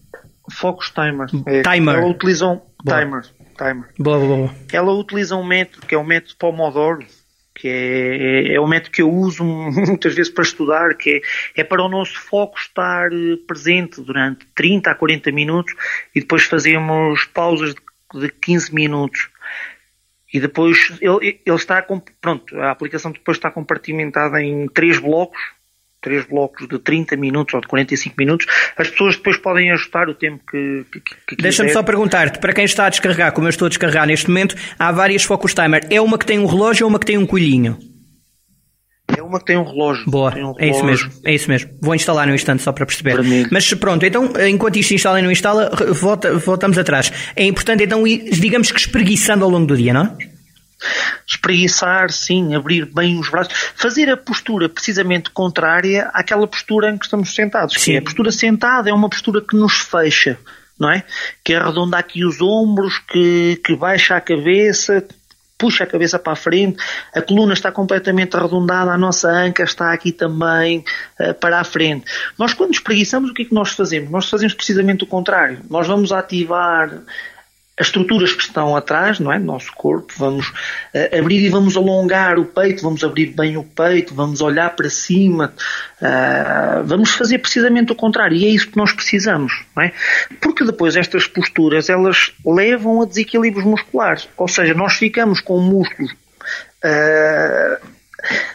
Focus 0.51 0.91
Timer. 0.91 1.29
É, 1.47 1.63
Timer. 1.63 1.97
Ela 1.97 2.07
utiliza 2.07 2.47
um 2.47 2.61
Boa. 2.85 3.01
timer. 3.01 3.23
timer. 3.57 3.89
Boa, 3.99 4.19
boa, 4.19 4.37
boa. 4.37 4.55
Ela 4.73 4.93
utiliza 4.93 5.37
um 5.37 5.45
método 5.45 5.87
que 5.87 5.95
é 5.95 5.99
o 5.99 6.05
método 6.05 6.37
Pomodoro, 6.39 7.05
que 7.55 7.69
é, 7.69 8.53
é, 8.53 8.55
é 8.55 8.61
o 8.61 8.67
método 8.67 8.93
que 8.93 9.03
eu 9.03 9.11
uso 9.11 9.43
muitas 9.45 10.15
vezes 10.15 10.33
para 10.33 10.45
estudar, 10.45 10.95
que 10.95 11.21
é, 11.57 11.61
é 11.61 11.65
para 11.65 11.83
o 11.83 11.89
nosso 11.89 12.19
foco 12.19 12.59
estar 12.59 13.13
eh, 13.13 13.37
presente 13.47 14.01
durante 14.01 14.47
30 14.55 14.91
a 14.91 14.95
40 14.95 15.33
minutos 15.33 15.75
e 16.15 16.21
depois 16.21 16.45
fazemos 16.45 17.25
pausas 17.25 17.75
de, 17.75 18.21
de 18.21 18.29
15 18.31 18.75
minutos. 18.75 19.29
E 20.33 20.39
depois 20.41 20.93
ele, 21.01 21.41
ele 21.45 21.57
está, 21.57 21.85
pronto, 22.21 22.59
a 22.59 22.71
aplicação 22.71 23.11
depois 23.11 23.39
está 23.39 23.51
compartimentada 23.51 24.43
em 24.43 24.69
três 24.69 24.99
blocos, 24.99 25.41
três 26.01 26.25
blocos 26.27 26.69
de 26.69 26.79
30 26.79 27.17
minutos 27.17 27.55
ou 27.55 27.61
de 27.61 27.67
45 27.67 28.15
minutos. 28.19 28.47
As 28.77 28.91
pessoas 28.91 29.17
depois 29.17 29.39
podem 29.39 29.71
ajustar 29.73 30.09
o 30.09 30.15
tempo 30.15 30.43
que, 30.51 30.85
que, 30.93 31.01
que 31.37 31.43
Deixa-me 31.43 31.71
só 31.71 31.83
perguntar-te, 31.83 32.39
para 32.39 32.53
quem 32.53 32.65
está 32.65 32.87
a 32.87 32.91
descarregar, 32.91 33.33
como 33.33 33.47
eu 33.47 33.51
estou 33.51 33.67
a 33.67 33.69
descarregar 33.69 34.07
neste 34.07 34.29
momento, 34.29 34.55
há 34.79 34.93
várias 34.93 35.25
Focus 35.25 35.55
Timer. 35.55 35.87
É 35.91 36.01
uma 36.01 36.19
que 36.19 36.27
tem 36.27 36.39
um 36.39 36.47
relógio 36.47 36.85
ou 36.85 36.91
uma 36.91 36.99
que 36.99 37.07
tem 37.07 37.19
um 37.19 37.27
coelhinho? 37.27 37.79
É 39.19 39.23
uma 39.23 39.39
que 39.41 39.47
tem 39.47 39.57
um 39.57 39.65
relógio. 39.65 40.05
Boa, 40.09 40.31
Tem 40.31 40.45
um 40.45 40.55
é 40.59 40.69
isso 40.71 40.81
relógio. 40.81 41.07
mesmo, 41.09 41.23
é 41.25 41.35
isso 41.35 41.49
mesmo. 41.51 41.71
Vou 41.83 41.95
instalar 41.95 42.27
no 42.27 42.35
instante 42.35 42.63
só 42.63 42.71
para 42.73 42.87
perceber. 42.87 43.15
Vermelho. 43.17 43.49
Mas 43.51 43.73
pronto, 43.75 44.07
então, 44.07 44.33
enquanto 44.49 44.77
isto 44.77 44.95
instala 44.95 45.19
e 45.19 45.23
não 45.23 45.31
instala, 45.33 45.71
volta- 45.93 46.33
voltamos 46.35 46.79
atrás. 46.79 47.13
É 47.35 47.45
importante 47.45 47.83
então 47.83 48.07
ir, 48.07 48.31
digamos 48.31 48.71
que 48.71 48.79
espreguiçando 48.79 49.45
ao 49.45 49.51
longo 49.51 49.67
do 49.67 49.77
dia, 49.77 49.93
não 49.93 50.03
é? 50.03 50.17
espreguiçar, 51.27 52.11
sim, 52.13 52.55
abrir 52.55 52.87
bem 52.87 53.19
os 53.19 53.29
braços, 53.29 53.53
fazer 53.75 54.09
a 54.09 54.17
postura 54.17 54.69
precisamente 54.69 55.31
contrária 55.31 56.09
àquela 56.15 56.47
postura 56.47 56.91
em 56.91 56.97
que 56.97 57.05
estamos 57.05 57.35
sentados. 57.35 57.75
que 57.75 57.81
Sim. 57.81 57.95
é 57.95 57.99
a 57.99 58.03
postura 58.03 58.31
sentada 58.31 58.89
é 58.89 58.93
uma 58.93 59.09
postura 59.09 59.41
que 59.41 59.57
nos 59.57 59.75
fecha, 59.79 60.39
não 60.79 60.91
é? 60.91 61.03
Que 61.45 61.55
arredonda 61.55 61.99
aqui 61.99 62.25
os 62.25 62.41
ombros, 62.41 62.99
que, 63.11 63.61
que 63.65 63.75
baixa 63.75 64.15
a 64.17 64.21
cabeça, 64.21 65.05
puxa 65.59 65.85
a 65.85 65.87
cabeça 65.87 66.19
para 66.19 66.33
a 66.33 66.37
frente, 66.37 66.79
a 67.13 67.21
coluna 67.21 67.53
está 67.53 67.73
completamente 67.73 68.37
arredondada, 68.37 68.93
a 68.93 68.97
nossa 68.97 69.29
anca 69.29 69.65
está 69.65 69.93
aqui 69.93 70.13
também 70.13 70.85
eh, 71.19 71.33
para 71.33 71.59
a 71.59 71.65
frente. 71.65 72.07
Nós 72.39 72.55
quando 72.55 72.73
espreguiçamos, 72.73 73.31
o 73.31 73.35
que 73.35 73.43
é 73.43 73.45
que 73.45 73.55
nós 73.55 73.73
fazemos? 73.73 74.11
Nós 74.11 74.31
fazemos 74.31 74.55
precisamente 74.55 75.03
o 75.03 75.07
contrário. 75.07 75.59
Nós 75.69 75.87
vamos 75.87 76.13
ativar 76.13 77.03
as 77.79 77.87
estruturas 77.87 78.33
que 78.33 78.43
estão 78.43 78.77
atrás, 78.77 79.21
não 79.21 79.33
é? 79.33 79.39
Do 79.39 79.45
nosso 79.45 79.73
corpo, 79.73 80.13
vamos 80.17 80.53
eh, 80.93 81.19
abrir 81.19 81.45
e 81.45 81.49
vamos 81.49 81.77
alongar 81.77 82.39
o 82.39 82.45
peito, 82.45 82.83
vamos 82.83 83.05
abrir 83.05 83.27
bem 83.27 83.57
o 83.57 83.63
peito, 83.63 84.15
vamos 84.15 84.41
olhar 84.41 84.75
para 84.75 84.91
cima, 84.91 85.55
ah, 86.03 86.83
vamos 86.85 87.11
fazer 87.11 87.39
precisamente 87.39 87.93
o 87.93 87.95
contrário 87.95 88.37
e 88.37 88.45
é 88.45 88.49
isso 88.49 88.69
que 88.69 88.77
nós 88.77 88.93
precisamos, 88.93 89.53
não 89.77 89.85
é? 89.85 89.93
Porque 90.41 90.65
depois 90.65 90.97
estas 90.97 91.27
posturas 91.27 91.89
elas 91.89 92.33
levam 92.45 93.03
a 93.03 93.07
desequilíbrios 93.07 93.65
musculares, 93.65 94.29
ou 94.37 94.49
seja, 94.49 94.75
nós 94.75 94.95
ficamos 94.95 95.41
com 95.41 95.61
músculos 95.61 96.13
ah, 96.83 97.79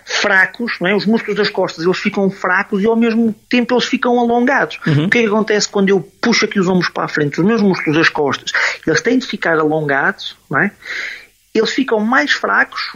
fracos, 0.05 0.73
não 0.79 0.87
é? 0.87 0.95
os 0.95 1.05
músculos 1.05 1.37
das 1.37 1.49
costas 1.49 1.85
eles 1.85 1.97
ficam 1.97 2.29
fracos 2.29 2.81
e 2.83 2.85
ao 2.85 2.95
mesmo 2.95 3.33
tempo 3.49 3.73
eles 3.73 3.85
ficam 3.85 4.19
alongados. 4.19 4.79
O 4.85 5.09
que 5.09 5.19
é 5.19 5.21
que 5.21 5.27
acontece 5.27 5.69
quando 5.69 5.89
eu 5.89 6.01
puxo 6.21 6.45
aqui 6.45 6.59
os 6.59 6.67
ombros 6.67 6.89
para 6.89 7.05
a 7.05 7.07
frente? 7.07 7.39
Os 7.39 7.45
meus 7.45 7.61
músculos 7.61 7.97
das 7.97 8.09
costas 8.09 8.51
eles 8.85 9.01
têm 9.01 9.17
de 9.17 9.25
ficar 9.25 9.57
alongados, 9.57 10.35
não 10.49 10.59
é? 10.59 10.71
eles 11.53 11.71
ficam 11.71 11.99
mais 11.99 12.31
fracos 12.31 12.95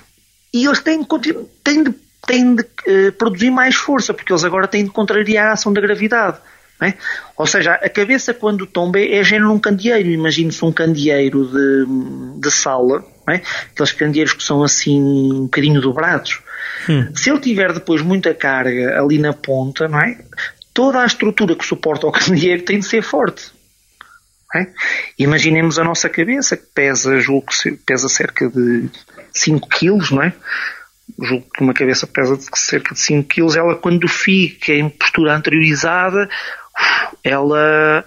e 0.54 0.66
eles 0.66 0.80
têm 0.80 1.02
de, 1.02 1.34
têm 1.64 1.84
de, 1.84 1.94
têm 2.26 2.56
de 2.56 2.66
eh, 2.88 3.12
produzir 3.12 3.52
mais 3.52 3.76
força, 3.76 4.14
porque 4.14 4.32
eles 4.32 4.44
agora 4.44 4.68
têm 4.68 4.84
de 4.84 4.90
contrariar 4.90 5.50
a 5.50 5.52
ação 5.54 5.72
da 5.72 5.80
gravidade. 5.80 6.38
é? 6.82 6.96
Ou 7.36 7.46
seja, 7.46 7.74
a 7.74 7.90
cabeça 7.90 8.34
quando 8.34 8.66
tomba 8.66 9.00
é 9.00 9.24
género 9.24 9.52
um 9.52 9.60
candeeiro. 9.60 10.10
Imagine-se 10.10 10.66
um 10.66 10.72
candeeiro 10.72 11.46
de, 11.46 12.40
de 12.40 12.52
sala, 12.52 13.06
não 13.28 13.34
é? 13.34 13.42
aqueles 13.72 13.92
candeeiros 13.92 14.34
que 14.34 14.44
são 14.44 14.64
assim 14.64 15.00
um 15.00 15.44
bocadinho 15.44 15.80
dobrados. 15.80 16.40
Se 17.14 17.30
ele 17.30 17.40
tiver 17.40 17.74
depois 17.74 18.02
muita 18.02 18.34
carga 18.34 19.00
ali 19.00 19.18
na 19.18 19.34
ponta, 19.34 19.88
não 19.88 20.00
é? 20.00 20.18
toda 20.74 21.02
a 21.02 21.06
estrutura 21.08 21.56
que 21.56 21.66
suporta 21.66 22.06
o 22.06 22.12
candeeiro 22.14 22.62
tem 22.62 22.80
de 22.80 22.86
ser 22.86 23.02
forte. 23.02 23.52
É? 24.56 24.68
Imaginemos 25.20 25.78
a 25.78 25.84
nossa 25.84 26.08
cabeça, 26.10 26.56
que 26.56 26.66
pesa, 26.74 27.20
julgo 27.20 27.48
pesa 27.86 28.08
cerca 28.08 28.50
de 28.50 28.90
5 29.34 29.68
quilos, 29.70 30.12
não 30.12 30.24
é? 30.24 30.34
Julgo 31.22 31.46
que 31.54 31.62
uma 31.64 31.74
cabeça 31.74 32.06
pesa 32.08 32.38
cerca 32.56 32.94
de 32.94 33.00
5 33.00 33.28
quilos. 33.28 33.56
Ela, 33.56 33.76
quando 33.76 34.08
fica 34.08 34.72
em 34.74 34.90
postura 34.90 35.36
anteriorizada, 35.36 36.30
ela 37.24 38.04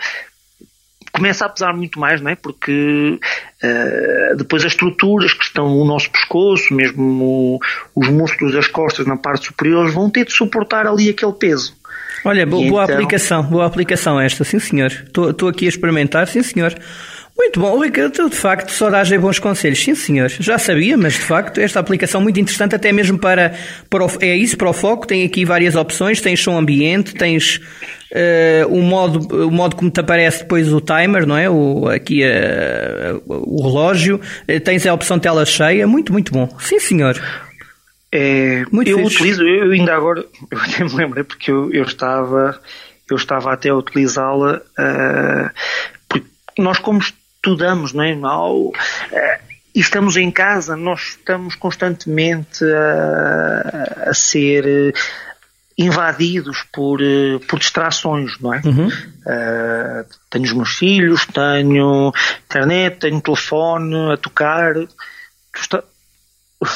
começa 1.12 1.44
a 1.44 1.48
pesar 1.48 1.74
muito 1.74 1.98
mais, 1.98 2.20
não 2.20 2.30
é? 2.30 2.36
Porque 2.36 3.18
eh, 3.62 4.34
depois 4.36 4.64
as 4.64 4.72
estruturas 4.72 5.32
que 5.34 5.44
estão 5.44 5.68
no 5.68 5.84
nosso 5.84 6.10
pescoço, 6.10 6.72
mesmo 6.72 7.02
o- 7.24 7.58
os 7.96 8.08
músculos 8.08 8.54
das 8.54 8.68
costas 8.68 9.06
na 9.06 9.16
parte 9.16 9.46
superior, 9.46 9.90
vão 9.90 10.08
ter 10.08 10.24
de 10.24 10.32
suportar 10.32 10.86
ali 10.86 11.10
aquele 11.10 11.32
peso. 11.32 11.76
Olha, 12.24 12.44
bo- 12.46 12.62
E 12.62 12.68
boa 12.68 12.84
então? 12.84 12.94
aplicação, 12.96 13.42
boa 13.44 13.66
aplicação 13.66 14.20
esta, 14.20 14.44
sim 14.44 14.58
senhor. 14.58 14.90
Estou 14.90 15.48
aqui 15.48 15.66
a 15.66 15.68
experimentar, 15.68 16.26
sim 16.28 16.42
senhor. 16.42 16.74
Muito 17.36 17.58
bom, 17.58 17.78
Ricardo, 17.82 18.12
tu, 18.12 18.28
de 18.28 18.36
facto 18.36 18.70
só 18.70 18.90
dás 18.90 19.10
bons 19.12 19.38
conselhos, 19.38 19.82
sim 19.82 19.94
senhor. 19.94 20.28
Já 20.28 20.58
sabia, 20.58 20.94
mas 20.98 21.14
de 21.14 21.20
facto 21.20 21.58
esta 21.58 21.80
aplicação 21.80 22.20
muito 22.20 22.38
interessante 22.38 22.74
até 22.74 22.92
mesmo 22.92 23.18
para, 23.18 23.54
para 23.88 24.04
o, 24.04 24.10
é 24.20 24.36
isso, 24.36 24.58
para 24.58 24.68
o 24.68 24.74
foco, 24.74 25.06
tem 25.06 25.24
aqui 25.24 25.46
várias 25.46 25.74
opções, 25.74 26.20
tens 26.20 26.38
som 26.42 26.58
ambiente, 26.58 27.14
tens 27.14 27.58
eh, 28.12 28.66
o, 28.68 28.82
modo, 28.82 29.46
o 29.46 29.50
modo 29.50 29.74
como 29.74 29.90
te 29.90 30.00
aparece 30.00 30.40
depois 30.40 30.70
o 30.70 30.82
timer, 30.82 31.26
não 31.26 31.38
é? 31.38 31.48
O, 31.48 31.88
aqui 31.88 32.22
eh, 32.22 33.14
o 33.26 33.62
relógio, 33.66 34.20
eh, 34.46 34.60
tens 34.60 34.86
a 34.86 34.92
opção 34.92 35.18
tela 35.18 35.46
cheia, 35.46 35.86
muito, 35.86 36.12
muito 36.12 36.30
bom. 36.32 36.46
Sim 36.58 36.78
senhor. 36.78 37.18
É, 38.12 38.64
Muito 38.72 38.88
eu 38.90 38.98
fixe. 38.98 39.16
utilizo, 39.16 39.42
eu 39.46 39.70
ainda 39.70 39.94
agora, 39.94 40.24
eu 40.50 40.58
até 40.58 40.84
me 40.84 40.94
lembrei 40.94 41.22
porque 41.24 41.50
eu, 41.50 41.72
eu 41.72 41.84
estava, 41.84 42.60
eu 43.08 43.16
estava 43.16 43.52
até 43.52 43.68
a 43.68 43.76
utilizá-la, 43.76 44.60
ah, 44.76 45.50
porque 46.08 46.26
nós 46.58 46.78
como 46.78 46.98
estudamos, 46.98 47.92
não 47.92 48.02
é? 48.02 48.18
Ao, 48.22 48.72
ah, 49.12 49.38
e 49.74 49.78
estamos 49.80 50.16
em 50.16 50.30
casa, 50.30 50.76
nós 50.76 51.10
estamos 51.10 51.54
constantemente 51.54 52.64
a, 52.64 54.08
a 54.10 54.14
ser 54.14 54.66
eh, 54.66 54.92
invadidos 55.78 56.64
por, 56.72 56.98
por 57.48 57.60
distrações, 57.60 58.36
não 58.40 58.52
é? 58.52 58.60
Ah, 59.24 60.04
tenho 60.28 60.44
os 60.44 60.52
meus 60.52 60.70
filhos, 60.76 61.24
tenho 61.26 62.12
internet, 62.44 62.98
tenho 62.98 63.20
telefone 63.20 64.12
a 64.12 64.16
tocar. 64.16 64.74
Está- 65.56 65.84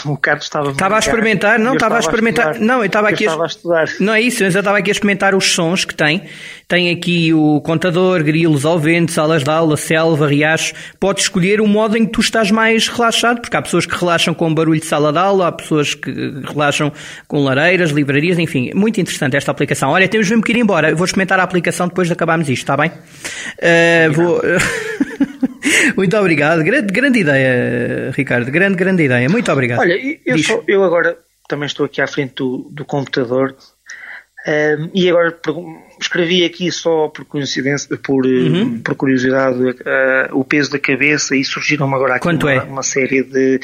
O 0.06 0.16
Carlos 0.16 0.44
estava 0.44 0.70
Estava 0.70 0.96
a 0.96 0.98
experimentar, 0.98 1.58
não, 1.58 1.74
estava 1.74 1.96
a 1.96 2.00
experimentar. 2.00 2.52
estudar. 2.52 2.66
Não, 2.66 2.78
eu 2.78 2.86
estava 2.86 3.10
aqui 3.10 3.24
estava 3.24 3.42
a 3.42 3.46
estudar. 3.46 3.88
Não 4.00 4.14
é 4.14 4.20
isso, 4.22 4.42
mas 4.42 4.54
eu 4.54 4.60
estava 4.60 4.78
aqui 4.78 4.90
a 4.90 4.92
experimentar 4.92 5.34
os 5.34 5.44
sons 5.52 5.84
que 5.84 5.94
tem. 5.94 6.22
Tem 6.66 6.90
aqui 6.90 7.34
o 7.34 7.60
contador, 7.60 8.24
grilos 8.24 8.64
ao 8.64 8.78
vento, 8.78 9.12
salas 9.12 9.44
de 9.44 9.50
aula, 9.50 9.76
selva, 9.76 10.26
riachos. 10.26 10.72
Podes 10.98 11.24
escolher 11.24 11.60
o 11.60 11.66
modo 11.66 11.98
em 11.98 12.06
que 12.06 12.12
tu 12.12 12.22
estás 12.22 12.50
mais 12.50 12.88
relaxado, 12.88 13.42
porque 13.42 13.54
há 13.54 13.60
pessoas 13.60 13.84
que 13.84 13.94
relaxam 13.94 14.32
com 14.32 14.54
barulho 14.54 14.80
de 14.80 14.86
sala 14.86 15.12
de 15.12 15.18
aula, 15.18 15.48
há 15.48 15.52
pessoas 15.52 15.94
que 15.94 16.10
relaxam 16.10 16.90
com 17.28 17.44
lareiras, 17.44 17.90
livrarias, 17.90 18.38
enfim. 18.38 18.70
Muito 18.74 18.98
interessante 18.98 19.36
esta 19.36 19.50
aplicação. 19.50 19.90
Olha, 19.90 20.08
temos 20.08 20.30
mesmo 20.30 20.42
que 20.42 20.52
ir 20.52 20.56
embora. 20.56 20.88
Eu 20.88 20.96
vou 20.96 21.04
experimentar 21.04 21.38
a 21.38 21.42
aplicação 21.42 21.88
depois 21.88 22.08
de 22.08 22.14
acabarmos 22.14 22.48
isto, 22.48 22.62
está 22.62 22.74
bem? 22.74 22.90
Eh, 23.58 24.08
vou... 24.08 24.40
Muito 25.96 26.16
obrigado. 26.16 26.62
Grande, 26.62 26.92
grande 26.92 27.18
ideia, 27.20 28.10
Ricardo. 28.12 28.50
Grande, 28.50 28.76
grande 28.76 29.02
ideia. 29.04 29.28
Muito 29.28 29.50
obrigado. 29.50 29.80
Olha, 29.80 29.94
eu, 30.24 30.38
só- 30.38 30.62
eu 30.66 30.82
agora 30.84 31.16
também 31.48 31.66
estou 31.66 31.86
aqui 31.86 32.00
à 32.00 32.06
frente 32.06 32.34
do, 32.36 32.68
do 32.70 32.84
computador 32.84 33.54
ehm, 34.46 34.88
e 34.94 35.08
agora 35.08 35.36
escrevi 36.00 36.44
aqui 36.44 36.70
só 36.72 37.08
por 37.08 37.24
coincidência, 37.24 37.96
por, 37.96 38.24
Uhum. 38.26 38.80
por 38.80 38.94
curiosidade, 38.94 39.58
eh, 39.84 40.28
o 40.32 40.44
peso 40.44 40.70
da 40.72 40.78
cabeça 40.78 41.36
e 41.36 41.44
surgiram 41.44 41.92
agora 41.94 42.14
aqui 42.14 42.22
Quanto 42.22 42.46
uma, 42.46 42.52
é? 42.52 42.60
uma 42.62 42.82
série 42.82 43.22
de, 43.22 43.60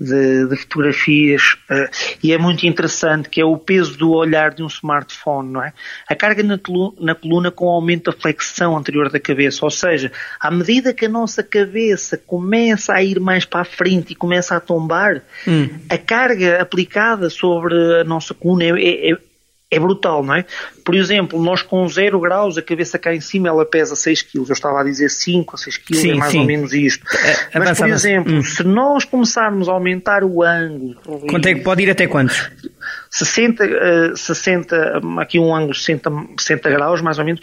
de, 0.00 0.46
de 0.46 0.56
fotografias 0.56 1.56
eh, 1.70 1.90
e 2.22 2.32
é 2.32 2.38
muito 2.38 2.66
interessante 2.66 3.28
que 3.28 3.40
é 3.40 3.44
o 3.44 3.58
peso 3.58 3.98
do 3.98 4.10
olhar 4.12 4.52
de 4.54 4.62
um 4.62 4.66
smartphone, 4.66 5.52
não 5.52 5.62
é? 5.62 5.72
A 6.08 6.16
carga 6.16 6.42
na, 6.42 6.58
na 6.98 7.14
coluna 7.14 7.50
com 7.50 7.66
o 7.66 7.70
aumento 7.70 8.10
da 8.10 8.16
flexão 8.16 8.76
anterior 8.76 9.10
da 9.10 9.20
cabeça, 9.20 9.64
ou 9.64 9.70
seja, 9.70 10.10
à 10.40 10.50
medida 10.50 10.94
que 10.94 11.04
a 11.04 11.08
nossa 11.08 11.42
cabeça 11.42 12.16
começa 12.16 12.94
a 12.94 13.02
ir 13.02 13.20
mais 13.20 13.44
para 13.44 13.60
a 13.60 13.64
frente 13.64 14.12
e 14.12 14.16
começa 14.16 14.56
a 14.56 14.60
tombar, 14.60 15.22
Hum. 15.46 15.68
a 15.88 15.98
carga 15.98 16.60
aplicada 16.60 17.28
sobre 17.30 17.74
a 18.00 18.04
nossa 18.04 18.32
coluna 18.34 18.64
é, 18.64 19.10
é- 19.12 19.18
é 19.70 19.78
brutal, 19.78 20.24
não 20.24 20.34
é? 20.34 20.44
Por 20.84 20.96
exemplo, 20.96 21.40
nós 21.40 21.62
com 21.62 21.86
0 21.86 22.18
graus, 22.18 22.58
a 22.58 22.62
cabeça 22.62 22.98
cá 22.98 23.14
em 23.14 23.20
cima 23.20 23.48
ela 23.48 23.64
pesa 23.64 23.94
6 23.94 24.22
kg. 24.22 24.38
Eu 24.48 24.52
estava 24.52 24.80
a 24.80 24.84
dizer 24.84 25.08
5 25.08 25.52
ou 25.52 25.58
6 25.58 25.76
kg, 25.76 26.10
é 26.10 26.14
mais 26.14 26.32
sim. 26.32 26.40
ou 26.40 26.44
menos 26.44 26.72
isto. 26.72 27.06
É, 27.52 27.58
Mas, 27.58 27.78
por 27.78 27.88
exemplo, 27.88 28.32
hum. 28.34 28.42
se 28.42 28.64
nós 28.64 29.04
começarmos 29.04 29.68
a 29.68 29.72
aumentar 29.72 30.24
o 30.24 30.42
ângulo. 30.42 30.96
Quanto 31.28 31.46
é 31.46 31.54
que 31.54 31.60
pode 31.60 31.82
ir 31.82 31.90
até 31.90 32.08
quantos? 32.08 32.50
60, 33.10 33.64
uh, 33.64 34.16
60 34.16 35.00
aqui 35.18 35.38
um 35.38 35.54
ângulo 35.54 35.74
60, 35.74 36.10
60 36.38 36.70
graus, 36.70 37.02
mais 37.02 37.18
ou 37.18 37.24
menos, 37.24 37.40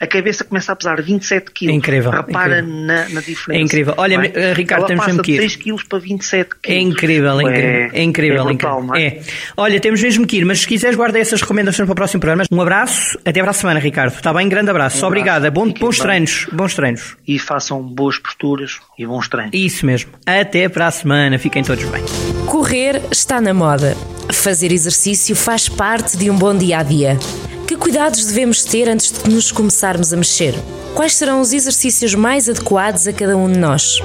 a 0.00 0.06
cabeça 0.06 0.44
começa 0.44 0.72
a 0.72 0.76
pesar 0.76 1.00
27 1.02 1.50
kg. 1.50 1.68
É 1.68 1.72
incrível. 1.72 2.10
Repara 2.10 2.60
incrível. 2.60 2.86
Na, 2.86 3.08
na, 3.10 3.20
diferença. 3.20 3.52
É 3.52 3.60
incrível. 3.60 3.94
Olha, 3.98 4.14
é? 4.14 4.52
Ricardo, 4.54 4.80
Ela 4.80 4.88
temos 4.88 5.06
mesmo 5.06 5.22
que 5.22 5.32
ir. 5.32 5.36
3 5.36 5.56
kg 5.56 5.88
para 5.88 5.98
27 5.98 6.50
kg. 6.50 6.72
É 6.72 6.78
incrível, 6.78 7.40
é 7.40 7.42
incrível. 7.42 7.70
É, 7.70 7.90
é 7.92 8.02
incrível. 8.02 8.40
É, 8.40 8.44
brutal, 8.44 8.96
é, 8.96 9.06
é? 9.06 9.22
Olha, 9.56 9.78
temos 9.78 10.02
mesmo 10.02 10.26
que 10.26 10.38
ir, 10.38 10.44
mas 10.46 10.60
se 10.60 10.66
quiseres 10.66 10.96
guarda 10.96 11.18
essas 11.18 11.42
recomendações 11.42 11.86
para 11.86 11.92
o 11.92 11.96
próximo 11.96 12.20
programa. 12.20 12.44
Um 12.50 12.60
abraço, 12.60 13.18
até 13.24 13.42
para 13.42 13.50
a 13.50 13.54
semana, 13.54 13.78
Ricardo. 13.78 14.14
Está 14.14 14.32
bem? 14.32 14.48
Grande 14.48 14.70
abraço. 14.70 15.04
Um 15.04 15.08
Obrigada. 15.08 15.50
Bom, 15.50 15.70
bons 15.70 15.98
bem. 15.98 16.06
treinos. 16.06 16.46
Bons 16.50 16.74
treinos. 16.74 17.16
E 17.28 17.38
façam 17.38 17.82
boas 17.82 18.18
posturas 18.18 18.78
e 18.98 19.06
bons 19.06 19.28
treinos. 19.28 19.52
Isso 19.52 19.84
mesmo. 19.84 20.12
Até 20.24 20.68
para 20.68 20.86
a 20.86 20.90
semana. 20.90 21.38
Fiquem 21.38 21.62
todos 21.62 21.84
bem. 21.84 22.02
Correr 22.46 23.02
está 23.10 23.40
na 23.40 23.52
moda. 23.52 23.94
Fazer 24.32 24.72
exercício 24.72 25.34
faz 25.36 25.68
parte 25.68 26.16
de 26.16 26.30
um 26.30 26.36
bom 26.36 26.56
dia 26.56 26.78
a 26.78 26.82
dia. 26.82 27.18
Que 27.66 27.76
cuidados 27.76 28.24
devemos 28.24 28.64
ter 28.64 28.88
antes 28.88 29.12
de 29.12 29.30
nos 29.30 29.52
começarmos 29.52 30.12
a 30.12 30.16
mexer? 30.16 30.54
Quais 30.94 31.14
serão 31.14 31.40
os 31.40 31.52
exercícios 31.52 32.14
mais 32.14 32.48
adequados 32.48 33.06
a 33.06 33.12
cada 33.12 33.36
um 33.36 33.50
de 33.50 33.58
nós? 33.58 33.98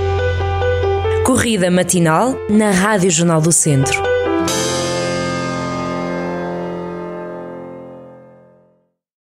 Corrida 1.26 1.72
matinal 1.72 2.38
na 2.50 2.72
Rádio 2.72 3.10
Jornal 3.10 3.42
do 3.42 3.52
Centro. 3.52 4.05